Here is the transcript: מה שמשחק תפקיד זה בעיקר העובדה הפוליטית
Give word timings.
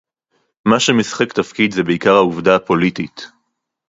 מה 0.65 0.79
שמשחק 0.79 1.33
תפקיד 1.33 1.71
זה 1.71 1.83
בעיקר 1.83 2.13
העובדה 2.13 2.55
הפוליטית 2.55 3.27